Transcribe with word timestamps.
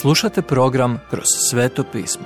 Slušate 0.00 0.42
program 0.42 0.98
Kroz 1.10 1.24
sveto 1.50 1.84
pismo. 1.92 2.24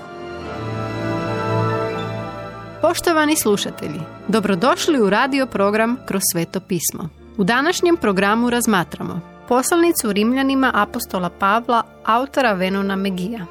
Poštovani 2.82 3.36
slušatelji, 3.36 4.00
dobrodošli 4.28 5.00
u 5.00 5.10
radio 5.10 5.46
program 5.46 5.96
Kroz 6.06 6.22
sveto 6.32 6.60
pismo. 6.60 7.08
U 7.36 7.44
današnjem 7.44 7.96
programu 7.96 8.50
razmatramo 8.50 9.20
poslanicu 9.48 10.12
Rimljanima 10.12 10.72
apostola 10.74 11.30
Pavla, 11.38 11.82
autora 12.04 12.52
Venona 12.52 12.96
Megija. 12.96 13.46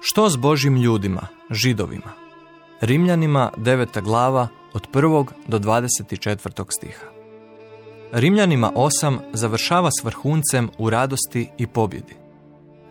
Što 0.00 0.30
s 0.30 0.36
Božim 0.36 0.76
ljudima, 0.76 1.26
židovima? 1.50 2.12
Rimljanima 2.80 3.50
9. 3.56 4.02
glava 4.02 4.48
od 4.72 4.88
1. 4.92 5.26
do 5.46 5.58
24. 5.58 6.64
stiha. 6.68 7.06
Rimljanima 8.12 8.70
8 8.74 9.18
završava 9.32 9.90
s 9.90 10.04
vrhuncem 10.04 10.70
u 10.78 10.90
radosti 10.90 11.50
i 11.58 11.66
pobjedi. 11.66 12.21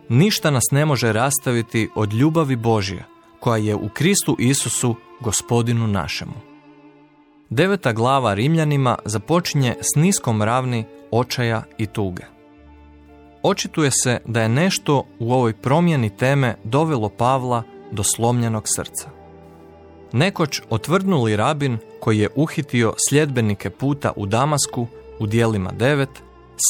Ništa 0.08 0.50
nas 0.50 0.64
ne 0.70 0.86
može 0.86 1.12
rastaviti 1.12 1.88
od 1.94 2.12
ljubavi 2.12 2.56
Božje, 2.56 3.04
koja 3.40 3.56
je 3.56 3.74
u 3.74 3.88
Kristu 3.88 4.36
Isusu, 4.38 4.94
gospodinu 5.20 5.86
našemu. 5.86 6.34
Deveta 7.50 7.92
glava 7.92 8.34
Rimljanima 8.34 8.98
započinje 9.04 9.74
s 9.80 9.96
niskom 9.96 10.42
ravni 10.42 10.84
očaja 11.10 11.62
i 11.78 11.86
tuge. 11.86 12.22
Očituje 13.42 13.90
se 13.90 14.20
da 14.24 14.42
je 14.42 14.48
nešto 14.48 15.06
u 15.18 15.32
ovoj 15.32 15.52
promjeni 15.52 16.16
teme 16.16 16.54
dovelo 16.64 17.08
Pavla 17.08 17.62
do 17.90 18.02
slomljenog 18.02 18.64
srca. 18.76 19.10
Nekoć 20.12 20.60
otvrdnuli 20.70 21.36
rabin 21.36 21.78
koji 22.00 22.18
je 22.18 22.28
uhitio 22.36 22.94
sljedbenike 23.08 23.70
puta 23.70 24.12
u 24.16 24.26
Damasku 24.26 24.86
u 25.18 25.26
dijelima 25.26 25.70
9, 25.78 26.06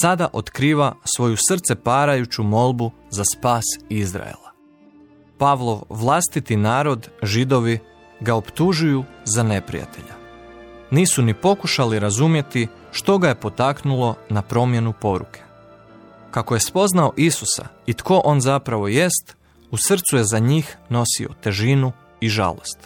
sada 0.03 0.29
otkriva 0.33 0.95
svoju 1.17 1.37
srce 1.49 1.75
parajuću 1.75 2.43
molbu 2.43 2.91
za 3.11 3.25
spas 3.25 3.65
Izraela. 3.89 4.53
Pavlov 5.39 5.83
vlastiti 5.89 6.57
narod, 6.57 7.09
židovi, 7.23 7.79
ga 8.21 8.35
optužuju 8.35 9.05
za 9.25 9.43
neprijatelja. 9.43 10.15
Nisu 10.91 11.23
ni 11.23 11.35
pokušali 11.35 11.99
razumjeti 11.99 12.69
što 12.93 13.19
ga 13.19 13.29
je 13.29 13.41
potaknulo 13.41 14.15
na 14.29 14.43
promjenu 14.43 14.93
poruke. 15.01 15.41
Kako 16.31 16.55
je 16.55 16.61
spoznao 16.61 17.13
Isusa 17.17 17.67
i 17.87 17.95
tko 17.95 18.23
on 18.25 18.41
zapravo 18.41 18.89
jest, 18.89 19.37
u 19.71 19.77
srcu 19.77 20.17
je 20.17 20.25
za 20.25 20.39
njih 20.39 20.77
nosio 20.89 21.29
težinu 21.41 21.93
i 22.21 22.29
žalost. 22.29 22.79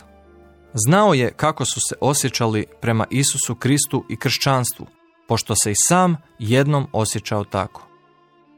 Znao 0.75 1.15
je 1.15 1.33
kako 1.33 1.65
su 1.65 1.81
se 1.89 1.95
osjećali 2.01 2.67
prema 2.81 3.07
Isusu 3.11 3.55
Kristu 3.55 4.05
i 4.09 4.17
kršćanstvu, 4.17 4.87
pošto 5.29 5.55
se 5.55 5.71
i 5.71 5.75
sam 5.89 6.17
jednom 6.39 6.87
osjećao 6.93 7.45
tako. 7.45 7.87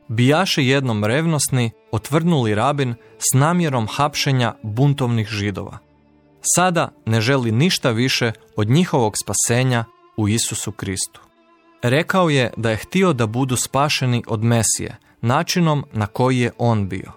Bijaše 0.09 0.65
jednom 0.65 1.05
revnosni, 1.05 1.71
otvrdnuli 1.93 2.55
rabin 2.55 2.95
s 3.19 3.35
namjerom 3.35 3.87
hapšenja 3.91 4.55
buntovnih 4.63 5.29
židova. 5.29 5.79
Sada 6.43 6.89
ne 7.07 7.21
želi 7.21 7.53
ništa 7.53 7.91
više 7.91 8.33
od 8.57 8.69
njihovog 8.71 9.15
spasenja 9.23 9.85
u 10.17 10.29
Isusu 10.29 10.73
Kristu. 10.73 11.21
Rekao 11.83 12.31
je 12.31 12.53
da 12.57 12.71
je 12.71 12.77
htio 12.77 13.13
da 13.13 13.27
budu 13.27 13.57
spašeni 13.57 14.25
od 14.27 14.43
Mesije, 14.43 14.97
načinom 15.21 15.85
na 15.93 16.07
koji 16.07 16.39
je 16.39 16.53
on 16.59 16.89
bio. 16.89 17.13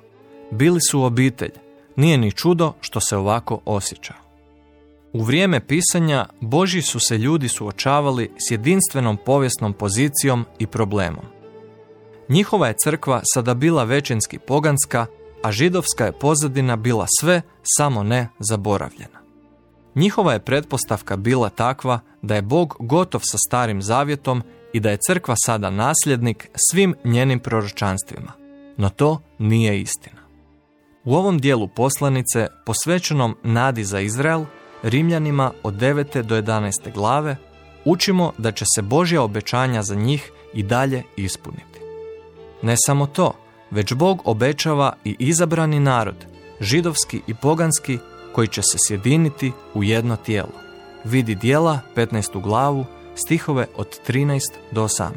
Bili 0.52 0.80
su 0.82 1.04
obitelj, 1.04 1.52
nije 1.96 2.18
ni 2.18 2.32
čudo 2.32 2.74
što 2.82 3.00
se 3.00 3.18
ovako 3.18 3.60
osjeća. 3.66 4.14
U 5.14 5.24
vrijeme 5.24 5.68
pisanja 5.68 6.26
Boži 6.40 6.82
su 6.82 7.00
se 7.00 7.18
ljudi 7.18 7.48
suočavali 7.48 8.32
s 8.38 8.52
jedinstvenom 8.52 9.18
povijesnom 9.26 9.74
pozicijom 9.74 10.46
i 10.60 10.68
problemom. 10.68 11.26
Njihova 12.30 12.68
je 12.68 12.76
crkva 12.84 13.22
sada 13.34 13.54
bila 13.54 13.84
većinski 13.84 14.40
poganska, 14.40 15.06
a 15.44 15.52
židovska 15.52 16.06
je 16.06 16.12
pozadina 16.12 16.76
bila 16.76 17.06
sve, 17.20 17.42
samo 17.64 18.04
ne 18.04 18.28
zaboravljena. 18.40 19.22
Njihova 19.96 20.34
je 20.34 20.40
pretpostavka 20.40 21.18
bila 21.18 21.50
takva 21.50 22.00
da 22.22 22.36
je 22.36 22.42
Bog 22.42 22.76
gotov 22.80 23.22
sa 23.24 23.38
starim 23.48 23.82
zavjetom 23.82 24.44
i 24.74 24.80
da 24.80 24.90
je 24.90 24.98
crkva 25.08 25.36
sada 25.46 25.70
nasljednik 25.70 26.50
svim 26.72 26.96
njenim 27.04 27.40
proročanstvima. 27.40 28.32
No 28.78 28.90
to 28.90 29.22
nije 29.40 29.82
istina. 29.82 30.22
U 31.04 31.16
ovom 31.16 31.40
dijelu 31.40 31.68
poslanice, 31.68 32.48
posvećenom 32.66 33.36
nadi 33.44 33.84
za 33.84 34.00
Izrael, 34.00 34.46
Rimljanima 34.84 35.52
od 35.64 35.74
9. 35.74 36.22
do 36.22 36.42
11. 36.42 36.94
glave, 36.94 37.36
učimo 37.86 38.32
da 38.38 38.52
će 38.52 38.66
se 38.76 38.82
Božja 38.82 39.22
obećanja 39.22 39.84
za 39.84 39.96
njih 39.96 40.32
i 40.54 40.64
dalje 40.64 41.04
ispuniti. 41.16 41.80
Ne 42.62 42.76
samo 42.78 43.08
to, 43.08 43.34
već 43.72 43.94
Bog 43.94 44.22
obećava 44.26 44.94
i 45.04 45.16
izabrani 45.20 45.80
narod, 45.80 46.26
židovski 46.60 47.22
i 47.28 47.34
poganski, 47.34 47.98
koji 48.34 48.48
će 48.48 48.62
se 48.62 48.78
sjediniti 48.88 49.52
u 49.74 49.84
jedno 49.84 50.16
tijelo. 50.16 50.54
Vidi 51.04 51.36
dijela 51.36 51.80
15. 51.96 52.42
glavu, 52.42 52.86
stihove 53.16 53.68
od 53.76 54.00
13 54.08 54.40
do 54.72 54.84
18. 54.84 55.10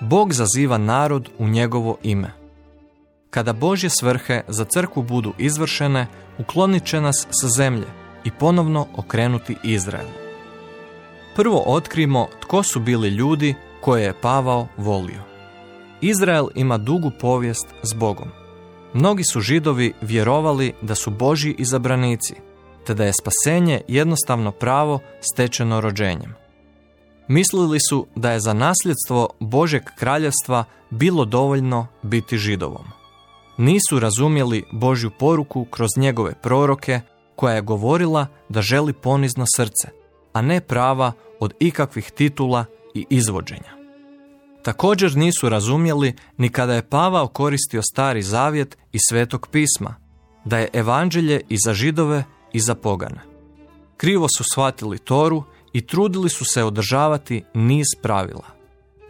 Bog 0.00 0.32
zaziva 0.32 0.78
narod 0.78 1.28
u 1.38 1.48
njegovo 1.48 1.96
ime. 2.02 2.32
Kada 3.30 3.52
Božje 3.52 3.90
svrhe 3.90 4.42
za 4.48 4.64
crkvu 4.64 5.02
budu 5.02 5.32
izvršene, 5.38 6.06
uklonit 6.38 6.84
će 6.84 7.00
nas 7.00 7.26
sa 7.30 7.48
zemlje 7.48 7.86
i 8.24 8.30
ponovno 8.30 8.86
okrenuti 8.96 9.56
Izrael. 9.62 10.06
Prvo 11.36 11.62
otkrimo 11.66 12.28
tko 12.40 12.62
su 12.62 12.80
bili 12.80 13.08
ljudi 13.08 13.54
koje 13.80 14.04
je 14.04 14.20
Pavao 14.20 14.66
volio. 14.76 15.22
Izrael 16.00 16.46
ima 16.54 16.78
dugu 16.78 17.10
povijest 17.20 17.66
s 17.82 17.94
Bogom. 17.94 18.28
Mnogi 18.92 19.24
su 19.24 19.40
židovi 19.40 19.92
vjerovali 20.00 20.72
da 20.82 20.94
su 20.94 21.10
Božji 21.10 21.54
izabranici, 21.58 22.34
te 22.86 22.94
da 22.94 23.04
je 23.04 23.12
spasenje 23.12 23.80
jednostavno 23.88 24.52
pravo 24.52 25.00
stečeno 25.32 25.80
rođenjem. 25.80 26.34
Mislili 27.28 27.78
su 27.88 28.06
da 28.14 28.32
je 28.32 28.40
za 28.40 28.52
nasljedstvo 28.52 29.28
Božeg 29.40 29.82
kraljevstva 29.98 30.64
bilo 30.90 31.24
dovoljno 31.24 31.86
biti 32.02 32.38
židovom. 32.38 32.84
Nisu 33.56 34.00
razumjeli 34.00 34.64
Božju 34.72 35.10
poruku 35.18 35.64
kroz 35.64 35.88
njegove 35.96 36.34
proroke 36.42 37.00
koja 37.38 37.54
je 37.54 37.62
govorila 37.62 38.26
da 38.48 38.62
želi 38.62 38.92
ponizno 38.92 39.44
srce, 39.56 39.88
a 40.32 40.42
ne 40.42 40.60
prava 40.60 41.12
od 41.40 41.54
ikakvih 41.60 42.10
titula 42.10 42.64
i 42.94 43.06
izvođenja. 43.10 43.78
Također 44.62 45.16
nisu 45.16 45.48
razumjeli 45.48 46.14
ni 46.36 46.48
kada 46.48 46.74
je 46.74 46.88
Pavao 46.88 47.28
koristio 47.28 47.82
stari 47.82 48.22
zavjet 48.22 48.78
i 48.92 48.98
svetog 49.08 49.48
pisma, 49.52 49.94
da 50.44 50.58
je 50.58 50.68
evanđelje 50.72 51.40
i 51.48 51.56
za 51.64 51.74
židove 51.74 52.24
i 52.52 52.60
za 52.60 52.74
pogane. 52.74 53.20
Krivo 53.96 54.26
su 54.36 54.44
shvatili 54.44 54.98
Toru 54.98 55.44
i 55.72 55.86
trudili 55.86 56.28
su 56.28 56.44
se 56.44 56.64
održavati 56.64 57.44
niz 57.54 57.86
pravila. 58.02 58.46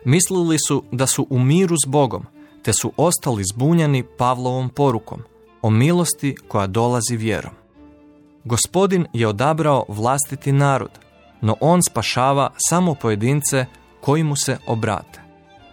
Mislili 0.05 0.59
su 0.59 0.85
da 0.93 1.07
su 1.07 1.27
u 1.31 1.39
miru 1.39 1.77
s 1.77 1.87
Bogom, 1.87 2.27
te 2.63 2.73
su 2.73 2.93
ostali 2.97 3.45
zbunjeni 3.55 4.05
Pavlovom 4.19 4.69
porukom 4.69 5.23
o 5.63 5.71
milosti 5.71 6.37
koja 6.49 6.67
dolazi 6.67 7.17
vjerom. 7.17 7.58
Gospodin 8.49 9.07
je 9.13 9.29
odabrao 9.29 9.85
vlastiti 9.89 10.53
narod, 10.53 10.91
no 11.41 11.57
on 11.61 11.83
spašava 11.83 12.51
samo 12.57 12.95
pojedince 12.95 13.67
koji 14.01 14.23
mu 14.23 14.37
se 14.37 14.59
obrate. 14.67 15.21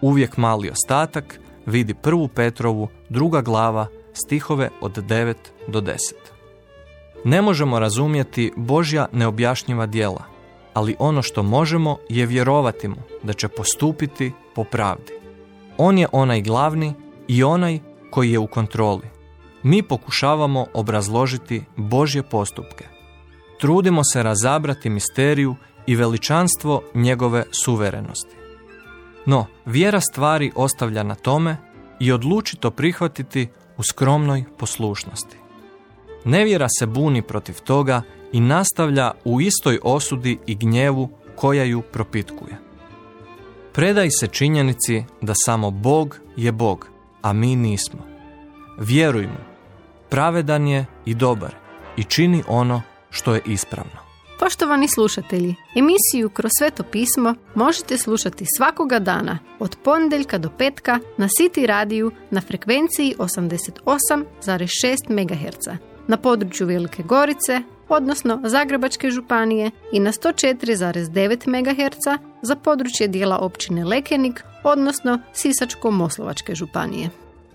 Uvijek 0.01 0.37
mali 0.37 0.69
ostatak 0.69 1.39
vidi 1.65 1.93
prvu 1.93 2.27
Petrovu, 2.27 2.87
druga 3.09 3.41
glava, 3.41 3.87
stihove 4.13 4.69
od 4.81 4.97
9 4.97 5.33
do 5.67 5.81
10. 5.81 5.95
Ne 7.25 7.41
možemo 7.41 7.79
razumjeti 7.79 8.53
Božja 8.55 9.07
neobjašnjiva 9.11 9.85
djela, 9.85 10.23
ali 10.73 10.95
ono 10.99 11.21
što 11.21 11.43
možemo 11.43 11.97
je 12.09 12.25
vjerovati 12.25 12.87
mu 12.87 13.01
da 13.23 13.33
će 13.33 13.47
postupiti 13.47 14.31
po 14.55 14.63
pravdi. 14.63 15.13
On 15.77 15.97
je 15.97 16.07
onaj 16.11 16.41
glavni 16.41 16.93
i 17.27 17.43
onaj 17.43 17.79
koji 18.11 18.31
je 18.31 18.39
u 18.39 18.47
kontroli 18.47 19.14
mi 19.65 19.83
pokušavamo 19.83 20.65
obrazložiti 20.73 21.63
Božje 21.75 22.23
postupke. 22.23 22.85
Trudimo 23.59 24.03
se 24.03 24.23
razabrati 24.23 24.89
misteriju 24.89 25.55
i 25.87 25.95
veličanstvo 25.95 26.81
njegove 26.93 27.43
suverenosti. 27.51 28.35
No, 29.25 29.45
vjera 29.65 30.01
stvari 30.01 30.51
ostavlja 30.55 31.03
na 31.03 31.15
tome 31.15 31.57
i 31.99 32.11
odlučito 32.11 32.71
prihvatiti 32.71 33.47
u 33.77 33.83
skromnoj 33.83 34.43
poslušnosti. 34.57 35.37
Nevjera 36.25 36.67
se 36.79 36.85
buni 36.85 37.21
protiv 37.21 37.55
toga 37.61 38.01
i 38.31 38.39
nastavlja 38.39 39.11
u 39.23 39.41
istoj 39.41 39.79
osudi 39.83 40.37
i 40.47 40.55
gnjevu 40.55 41.09
koja 41.35 41.63
ju 41.63 41.81
propitkuje. 41.81 42.57
Predaj 43.73 44.09
se 44.19 44.27
činjenici 44.27 45.03
da 45.21 45.33
samo 45.45 45.71
Bog 45.71 46.19
je 46.35 46.51
Bog, 46.51 46.87
a 47.21 47.33
mi 47.33 47.55
nismo. 47.55 47.99
Vjerujmo 48.79 49.54
pravedan 50.09 50.67
je 50.67 50.85
i 51.05 51.13
dobar 51.13 51.55
i 51.97 52.03
čini 52.03 52.43
ono 52.47 52.81
što 53.09 53.33
je 53.33 53.41
ispravno. 53.45 54.05
Poštovani 54.39 54.87
slušatelji, 54.87 55.55
emisiju 55.75 56.29
Kroz 56.29 56.51
sveto 56.59 56.83
pismo 56.83 57.33
možete 57.55 57.97
slušati 57.97 58.45
svakoga 58.57 58.99
dana 58.99 59.39
od 59.59 59.77
ponedjeljka 59.83 60.37
do 60.37 60.49
petka 60.57 60.99
na 61.17 61.27
City 61.27 61.65
radiju 61.65 62.11
na 62.31 62.41
frekvenciji 62.41 63.15
88,6 63.17 64.95
MHz 65.09 65.67
na 66.07 66.17
području 66.17 66.67
Velike 66.67 67.03
Gorice, 67.03 67.61
odnosno 67.89 68.41
Zagrebačke 68.43 69.09
županije 69.09 69.71
i 69.91 69.99
na 69.99 70.11
104,9 70.11 71.47
MHz 71.47 72.19
za 72.41 72.55
područje 72.55 73.07
dijela 73.07 73.37
općine 73.37 73.85
Lekenik, 73.85 74.43
odnosno 74.63 75.19
Sisačko-Moslovačke 75.33 76.55
županije. 76.55 77.24